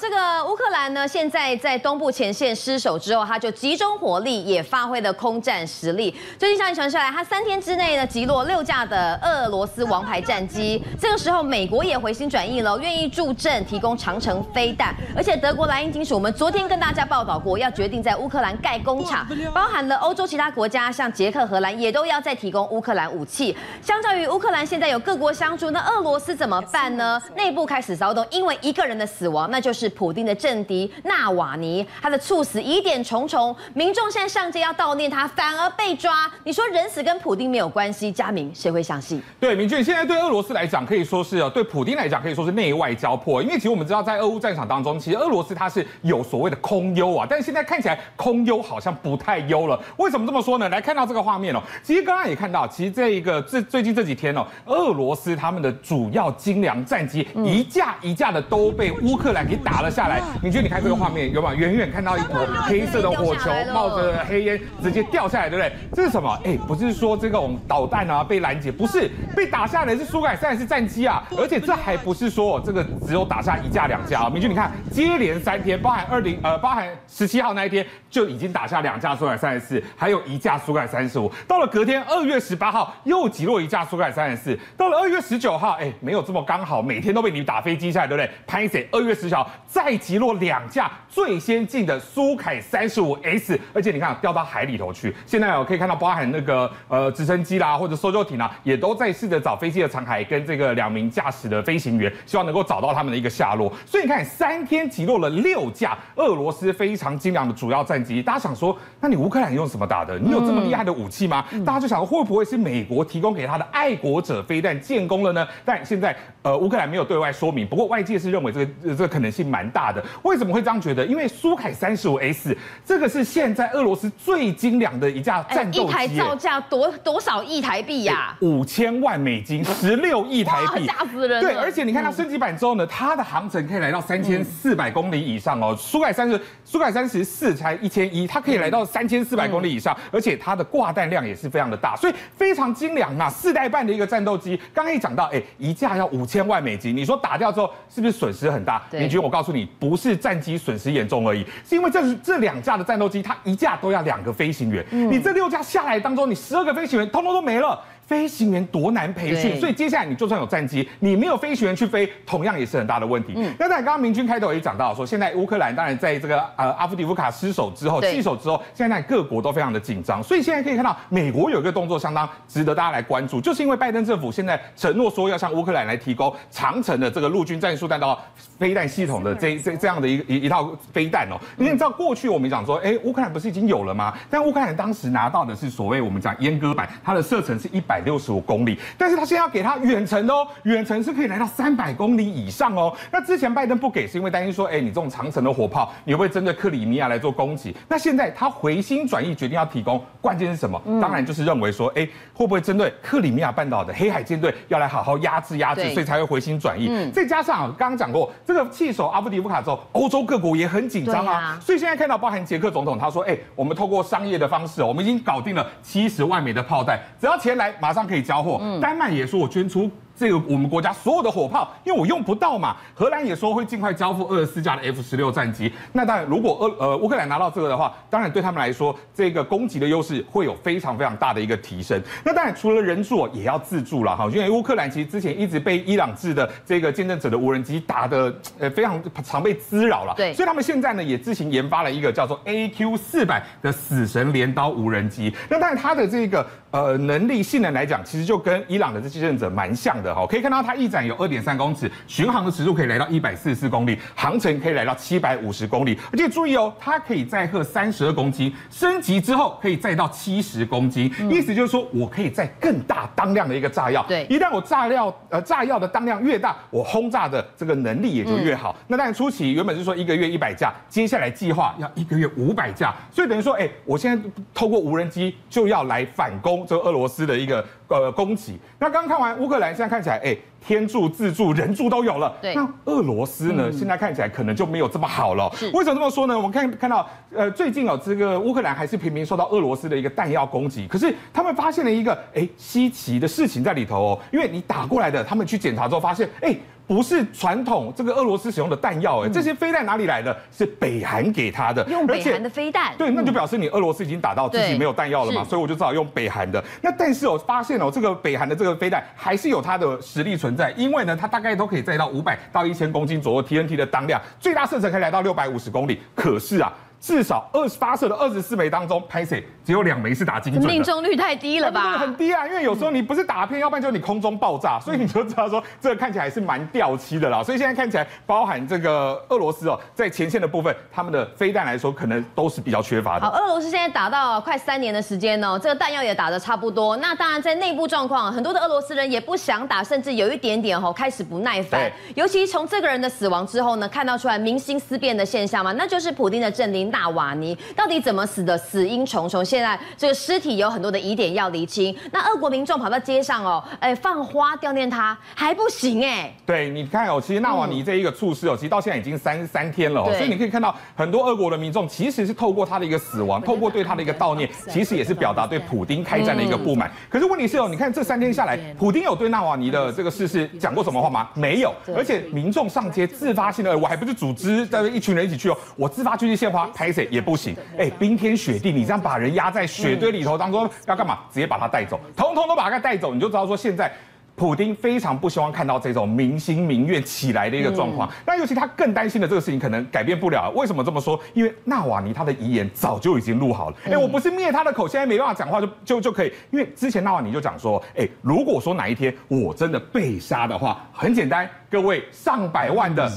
[0.00, 6.16] 这个乌克兰呢，现在在东部前线失守之后，他就集中火力，也发挥了空战实力。
[6.38, 10.82] 最近消息传出来，他三天之内呢，击落六架的俄罗斯王牌战机。
[10.98, 14.94] 这个时候，美国也回心转意了，愿意助阵提供长城飞弹。
[15.14, 23.54] 而且，德国莱茵金属，我们昨天跟大家报道过，要决定在乌克兰盖工厂，包含了欧洲其他国家，像捷克、荷兰，也都要再提供乌克兰武器。
[23.82, 27.20] 相较于乌克兰现在有各国相助，那俄罗斯怎么办呢？
[27.36, 29.81] 内部开始骚动，因为一个人的死亡，那就是。
[29.82, 36.30] 是普丁的政敌纳瓦尼，他的猝死疑点重重，民众现在上街要悼念他，反而被抓。
[36.44, 39.20] 你说人死跟普丁没有关系，佳明谁会相信？
[39.40, 43.42] 对，明俊，现在对俄罗斯来讲可以说是哦，对普丁来讲可以说是内外交迫。
[43.42, 49.76] 因为其实我们知道，在俄乌战场当中，其实俄罗斯它是有所谓的空优啊，但是现在看起来空优好像不太优了。
[49.96, 50.68] 为什么这么说呢？
[50.68, 59.71] 来看到这个画面哦，其实刚刚也看到，其实这一个这最近这几天哦，俄罗斯他们的主要精良战机一架一架的都被乌克兰给打。
[59.72, 65.72] 打了下来，你觉得你看这个画面有没有远远看到一坨黑色的火球冒着黑烟直接掉下来，对不对？
[65.94, 66.38] 这是什么？
[66.44, 74.30] 哎，不是说这种导弹啊被拦截，不是被打下来是苏改三十战机啊，而且这还不是说这个只有打下一架两架啊。
[74.30, 81.30] 明君，你看接连三天，包含二零呃，包含十七号那一天就已经打下两架苏改三十四，还有一架苏改三十五。
[81.46, 88.30] 到了隔天二月十八号又击落一架苏改三十四，到了二月十九号，哎，没有这么刚好，每天都被你打飞机下来，对不对？
[88.46, 89.50] 拍谢二月十九号。
[89.66, 95.14] 再击落两架最先进的苏凯三十五 S，而且你看掉到海里头去。
[95.24, 103.72] 现在我可以看到，包含那个呃直升机啦，或者搜救艇啊，也都在试着找飞机的残骸跟这个两名驾驶的飞行员，希望能够找到他们的一个下落。
[103.86, 108.20] 所以你看，三天击落了六架俄罗斯非常精良的主要战机。
[108.20, 110.18] 大家想说，那你乌克兰用什么打的？
[110.18, 111.46] 你有这么厉害的武器吗？
[111.52, 115.48] 嗯、大家就想说，会不会是美国提供给他的爱国者飞弹建功了呢？
[115.64, 117.66] 但现在呃乌克兰没有对外说明。
[117.66, 119.62] 不过外界是认为这个这个可能性蛮。
[119.62, 121.06] 蛮大的，为什么会这样觉得？
[121.06, 128.36] 因为苏凯三十五 S 这个是现在俄罗斯最精良的一架战斗机，一台造价多多少亿台币呀？
[128.40, 131.40] 五千万美金，十六亿台币，吓死人！
[131.40, 135.76] 对，而且你看它升级版之后呢，它的航程可以来到三千四百公里以上哦。
[135.78, 143.30] 苏改三十，苏改三十四才一千一，它可以来到三千四百公里以上，而且它的挂弹量也是非常的大，所以非常精良啊。
[143.30, 148.82] 四代半的一个战斗机，刚刚一讲到，哎，一架要五千万美金，你说打掉之后是不是损失很大？
[148.90, 149.52] 你觉得我告诉。
[149.52, 157.78] 你不是战机损失严重而已，是因为这这两架的战斗机，它一架都要两个飞行员，你这六架下来当中，你十二个飞行员通通都没了。
[158.06, 163.32] 飞行员多难培训，所以接下来你就算有战机，你没有飞行员去飞，同样也是很大的问题。
[163.36, 178.20] 嗯，那在刚刚明君开头也讲到说，现在乌克兰当然在这个呃阿夫迪夫卡失守之后，弃守之后，现在各国都非常的紧张，所以现在可以看到美国有一个动作相当值得大家来关注，就是因为拜登政府现在承诺说要向乌克兰来提供长城的这个陆军战术弹道
[178.58, 181.40] 飞弹系统的这这这样的一个一一套飞弹哦。
[181.56, 184.12] 因为你知道过去我们讲说，哎，乌克兰不是已经有了吗？
[184.28, 187.91] 但乌克兰当时拿到的是所谓我们讲阉割版，它的射程是一百。
[187.92, 192.90] 百六十五公里，但是他现在要给他远程哦，远程是可以来到三百公里以上哦。
[193.10, 197.76] 那之前拜登不给，是因为担心说，哎，你这种长城的火炮，你会不会针对克里米亚来做攻击？
[197.86, 200.80] 那现在他回心转意，决定要提供，关键是什么？
[201.02, 206.86] 当然就是认为说，哎，会不会针对克里米亚半岛的黑海舰队要来好好压制压制，所以才会回心转意。
[206.88, 211.58] 嗯，再加上刚刚讲过，这个弃守阿夫迪夫卡之后，欧洲各国也很紧张啊。
[211.60, 217.74] 所以现在看到，包含捷克总统他说，哎，我们透过商业的方式，我们已经搞定了七十万枚的炮弹，只要钱来。
[217.82, 218.60] 马上可以交货。
[218.62, 219.90] 嗯，丹麦也说，我捐出。
[220.22, 222.76] 这个我们国家所有的火炮，因为我用不到嘛。
[222.94, 225.72] 荷兰也说会尽快交付二十四架的 F 十六战机。
[225.90, 232.00] 那当然，如果俄呃乌克兰拿到这个的话，当然对他们来说，这个攻击的优势会有非常非常大的一个提升。
[232.24, 240.14] 那当然，除了人数也要自助了哈，因为乌克兰其实之前一直被伊朗制的这个见证者的无人机打的呃非常常被滋扰了。
[240.16, 245.34] 对，所以他们现在呢也自行研发了一个叫做 AQ 四百的死神镰刀无人机。
[245.50, 250.11] 那当然它的这个呃能力性能来讲，其实就跟伊朗的这见证者蛮像的。
[250.14, 255.98] 好，可以看到它翼展有二点三公尺，巡航的时速可以来到一百四十四公里，航程可以来到七百五十公里。
[256.12, 264.04] 而且注意哦，它可以载荷三十二公斤，升级之后可以载到七十公斤，意思就是说我可以载更大当量的一个炸药。
[264.08, 268.76] 对，一旦我炸药呃炸药的当量越大，我轰炸的这个能力也就越好。
[268.88, 277.64] 那当然初期原本是说一个月一百架，接下来计划要一个月五百架，所以等于说，哎，我现在透过无人机就要来反攻这个俄罗斯的一个。
[277.98, 278.58] 呃，攻击。
[278.78, 282.32] 那刚看完乌克兰，现在看起来，哎，天助自助，人助都有了。
[282.40, 282.54] 对。
[282.54, 283.70] 那俄罗斯呢？
[283.72, 285.50] 现在看起来可能就没有这么好了。
[285.72, 286.36] 为什么这么说呢？
[286.36, 290.86] 我们看看到，呃，最近哦，这个乌克兰还是频频受到俄罗斯的一个弹药攻击。
[290.86, 294.18] 可是他们发现了一个，哎，稀奇的事情在里头哦。
[294.32, 296.56] 因为你打过来的，他们去检查之后发现，哎。
[296.92, 300.36] 不是传统这个俄罗斯使用的弹药，哎，这些飞弹哪里来的？
[300.54, 302.94] 是北韩给他的，用北韩的飞弹。
[302.98, 306.62] 对，那就表示你俄罗斯已经打到自己没有弹药了嘛，所以我就只好用北韩的。
[306.82, 315.98] 那但是我发现哦，这个北韩的这个飞弹还是有它的实力存在，因为呢，它大概都可以载到五百到一千公斤左右 TNT 的当量，最大射程可以来到六百五十公里。
[316.14, 316.70] 可是啊。
[317.02, 321.98] 至少二十发射的二十四枚当中，拍谢只有两枚是打精准的，命中率太低了吧？
[321.98, 327.42] 很低啊，因为有时候你不是打偏，要不然就是你空中爆炸，所以你就知道说这个看起来是蛮掉漆的啦。
[327.42, 333.26] 所以现在看起来，包含这个俄罗斯哦，在前线的部分，他们的飞弹来说，可能都是比较缺乏的。
[333.26, 336.96] 好，俄罗斯现在打到快三年的时间哦，这个弹药也打得差不多。
[336.98, 341.90] 那当然在内部状况，很多的俄罗斯人也不想打，甚至有一点点哦开始不耐烦。
[342.14, 347.58] 尤其从这个人的死亡之后呢，看到出来民心思变的现象嘛，那就是普丁的政敌纳瓦尼。
[347.74, 348.56] 到底怎么死的？
[348.56, 351.94] 死因重重，现在这个尸体有很多的疑点要厘清。
[352.12, 356.32] 那俄国民众跑到街上哦，哎，放花悼念他还不行哎。
[356.46, 366.90] 对，你看哦，其实纳瓦尼这一个猝死哦，其实到现在已经三三天了哦，所以你可以看到很多俄国的民众其实是透过他的一个死亡，透过对他的一个悼念，其实也是表达对普丁开战的一个不满。
[367.08, 371.28] 可是问题是哦，你看这三天下来，普丁有对纳瓦尼的这个逝世讲过什么话吗？
[371.34, 371.74] 没有。
[371.96, 377.54] 而且民众上街自发性的，我还不是组织在一群人一起去哦，我自发去去献花拍谢也不行。
[377.78, 381.20] 哎，冰天雪地，你这样把人压在雪堆里头当中，要干嘛？
[381.32, 383.92] 直接把他带走，统统都把他带走，你就知道说现在。
[384.34, 390.50] 普丁非常不希望看到这种民心民怨起来的一个状况，那尤其他更担心的这个事情可能改变不了。
[390.56, 391.20] 为什么这么说？
[391.34, 393.76] 因为纳瓦尼他的遗言早就已经录好了。
[393.84, 396.32] 哎，我不是灭他的口，现在没办法讲话就就就可以。
[396.50, 403.08] 因为之前纳瓦尼就讲说，哎，如果说哪一天我真的被杀的话，很简单，各位上百万的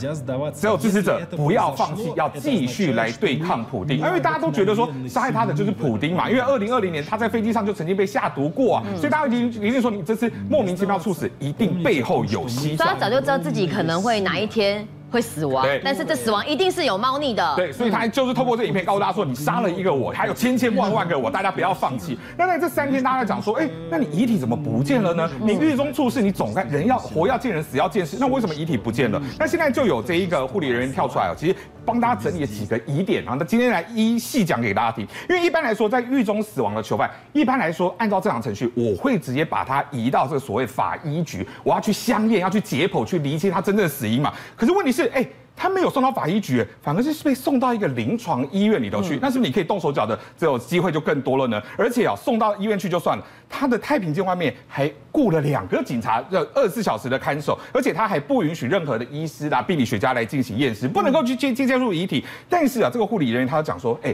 [0.52, 3.98] 所有支持者不要放弃，要继续来对抗普丁。
[3.98, 10.96] 因为大家都觉得说杀害他的就是普丁嘛，因为二零二零年他在飞机上就曾经被下毒过啊，所以大家一定一定说你这次莫名其妙。
[10.96, 22.18] 猝死一定背后有蹊跷，所以他早就知道自己可能会哪一天会死亡，但是这死亡一定是有猫腻的，对，所以他就是透过这影片告诉大家说，你杀了一个我，还有千千万万个我，大家不要放弃。
[22.38, 25.30] 那在这三天，大家讲说，哎，那你遗体怎么不见了呢？
[25.42, 29.22] 你狱中处事，你总该人要活要见人，死要见尸，那为什么遗体不见了？
[29.40, 31.56] 那现在就有这一个护理人员跳出来了，其实。
[31.86, 35.08] 帮大家整理了几个疑点啊，那今天来一一细讲给大家听。
[35.30, 44.34] 因为一般来说，在狱中死亡的囚犯，一般来说按照正常程序，我会直接把他移到这个所谓法医局，我要去相验，要去解剖，去厘清他真正的死因嘛。
[44.56, 45.26] 可是问题是，哎。
[45.56, 49.18] 他没有送到法医局，反而是被送到一个临床医院里头去。
[49.22, 51.62] 那是不是你可以动手脚的这种机会就更多了呢？
[51.78, 62.25] 而且啊，送到医院去就算了，他的太平间外面还雇了两个警察，要二十四小时的看守，而且他还不允许任何的医师啦、病理学家来进行验尸，不能够去接接接触遗体。
[62.50, 64.13] 但是啊，这个护理人员他讲说，哎。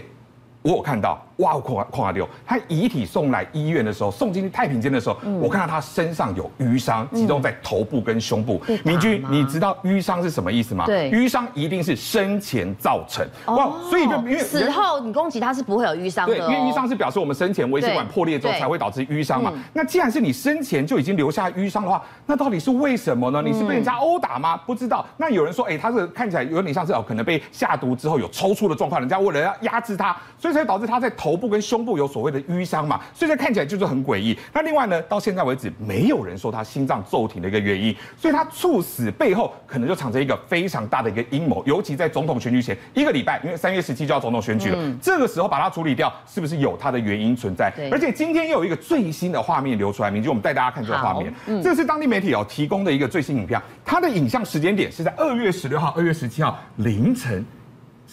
[0.64, 8.62] 我有看到，哇，狂狂阿六，他遗体送来医院的时候，送进太平间的时候，嗯、我看到他身上有淤伤，集中在头部跟胸部。
[8.84, 10.86] 明君，你知道淤伤是什么意思吗？
[10.86, 13.26] 对，淤伤一定是生前造成。
[13.48, 16.48] 哇，所以就因为死后你攻击他是不会有淤伤的、哦。
[16.48, 19.52] 对，因为淤伤是表示我们生前微血管破裂之后才会导致淤伤嘛。
[19.74, 23.42] 那既然是你生前就已经留下淤伤的话，那到底是为什么呢？
[23.42, 24.56] 你是被人家殴打吗？
[24.68, 25.04] 不知道。
[25.18, 31.31] 那有人说，哎、欸，他是看起来有点像是哦，可能被下毒之后有抽搐的状况，人家为了要压制他，所以才导致他在头。
[31.31, 34.38] 头部跟胸部有所谓的淤伤嘛，所以这看起来就是很诡异。
[34.54, 41.63] 那另外呢，到现在为止，没有人说他心脏骤停的一个原因，所以他猝死背后可能就藏着一个非常大的一个阴谋。
[41.66, 47.72] 尤其在总统选举前一个礼拜，因为三月十七就要总统选举了，嗯、这个时候把它处理掉，是不是有它的原因存在？
[47.89, 51.34] 而且今天又有一个最新的画面流出来，明君，我们带大家看这个画面。
[51.46, 57.46] 嗯、这是当地媒体哦提供的一个最新影片，它的影像时间点是在二月十六号、二月十七号凌晨。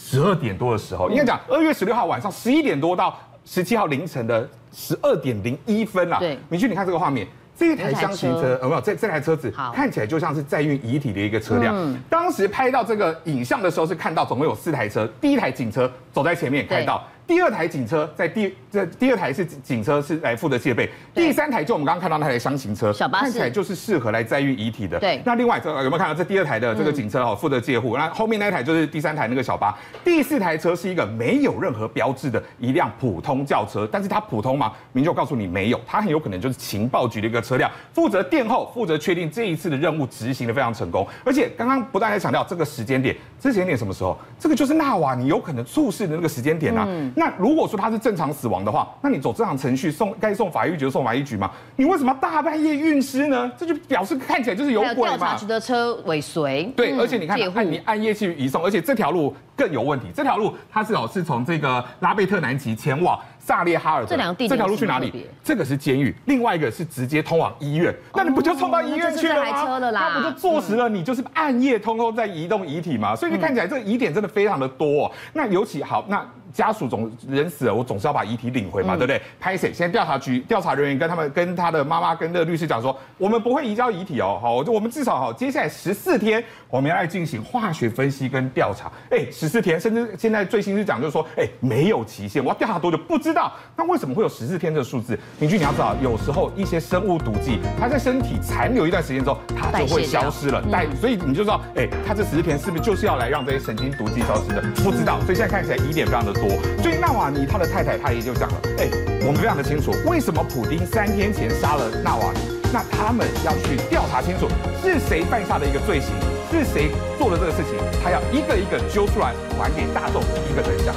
[0.01, 6.19] 十二点多的时候，应该讲二月十六号晚上十一点多到十七号凌晨的十二点零一分啊。
[6.21, 7.27] 对，明俊，你看这个画面，
[7.57, 8.81] 这一台厢型车有没有？
[8.81, 11.75] 这这台车子看起来就像是载运遗体的一个车辆。
[11.77, 17.05] 嗯，当时拍到这个影像的时候，是看到总共有四台车，第一台警车走在前面开道。
[17.29, 24.99] 第二台警车在第这第二台是警车是来负责戒备，第三台就我们刚刚看到那台箱型车，小巴士看起来就是适合来载运遗体的。
[24.99, 34.73] 对，那另外这有没有看到这第二台的这个警车哦，负责戒护，那后面那台就是第三台那个小巴，第四台车是一个没有任何标志的一辆普通轿车，但是它普通吗？
[34.95, 44.17] 明就告诉你没有，它很有可能就是情报局的一个车辆，负责殿后，负责确定这一次的任务执行的非常成功，而且刚刚不断在强调这个时间点，这时间点什么时候？
[44.39, 46.89] 这个就是纳瓦尼有可能猝死的那个时间点啊。
[47.19, 51.51] 那如果说他是正常死亡的话，那你走正常程序送该送法医局就送法医局嘛？
[51.75, 53.51] 你为什么大半夜运尸呢？
[53.59, 55.17] 这就表示看起来就是有鬼嘛。
[55.17, 56.73] 调查局的车尾随。
[56.77, 60.07] 对，而且你看，按你暗夜去移送，而且这条路更有问题。
[60.15, 64.07] 这条路它是哦，是从这个拉贝特南极前往萨列哈尔的。
[64.07, 65.27] 这两个地这条路去哪里？
[65.43, 67.93] 这个是监狱，另外一个是直接通往医院。
[68.15, 69.91] 那你不就冲到医院去了吗？
[69.91, 73.17] 他不就坐实了你就是暗夜通通在移动遗体嘛？
[73.17, 75.13] 所以你看起来这个疑点真的非常的多哦。
[75.33, 76.25] 那尤其好那。
[76.53, 79.23] 家属总人死了，我总是要把遗体领回嘛，嗯、对不对？
[79.39, 79.73] 拍谁？
[79.73, 88.91] 现在调查局调查人员跟他们跟他的妈妈跟那个律师讲说，我们不会移交遗体哦，好，我们至少好，接下来十四天我们要来进行化学分析跟调查。
[89.11, 93.53] 哎，十四天，甚至现在最新是讲就是说，哎，没有期限，我要调查多久不知道。
[93.77, 95.19] 那为什么会有十四天这个数字？
[95.39, 100.63] 明君你要知道，有时候一些生物毒剂，它在身体残留一段时间之后，它就会消失了。
[100.71, 104.63] 但所以你就知道，哎，它这十四天是不是就是要来让这些神经毒剂消失的？
[104.83, 105.19] 不知道。
[105.21, 106.48] 所以现在看起来疑点非常的多。
[106.83, 108.89] 所以纳瓦尼他的太太他也就讲了，哎，
[109.21, 112.41] 我们非常的清楚，为什么普丁三天前杀了纳瓦尼？
[112.71, 114.47] 那他们要去调查清楚
[114.83, 116.11] 是谁犯下的一个罪行，
[116.53, 120.95] 是谁做了这个事情，他要一个一个揪出来，还给大众一个真相。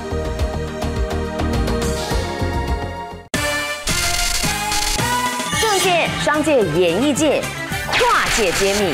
[5.62, 7.42] 政界、商界、演艺界，
[7.88, 8.94] 跨界揭秘，